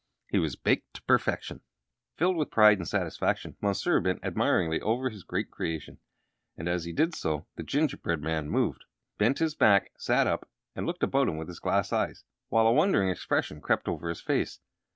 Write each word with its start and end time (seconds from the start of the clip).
He 0.31 0.39
was 0.39 0.55
baked 0.55 0.95
to 0.95 1.03
perfection! 1.03 1.61
Filled 2.17 2.35
with 2.35 2.49
pride 2.49 2.79
and 2.79 2.87
satisfaction, 2.87 3.55
Monsieur 3.61 3.99
bent 3.99 4.25
admiringly 4.25 4.81
over 4.81 5.11
his 5.11 5.21
great 5.21 5.51
creation; 5.51 5.99
and 6.57 6.67
as 6.67 6.85
he 6.85 6.91
did 6.91 7.13
so, 7.13 7.45
the 7.55 7.61
gingerbread 7.61 8.23
man 8.23 8.49
moved, 8.49 8.85
bent 9.19 9.37
his 9.37 9.53
back, 9.53 9.91
sat 9.99 10.25
up, 10.25 10.49
and 10.75 10.87
looked 10.87 11.03
about 11.03 11.27
him 11.29 11.37
with 11.37 11.49
his 11.49 11.59
glass 11.59 11.93
eyes, 11.93 12.23
while 12.49 12.65
a 12.65 12.73
wondering 12.73 13.09
expression 13.09 13.61
crept 13.61 13.87
over 13.87 14.09
his 14.09 14.21
face. 14.21 14.59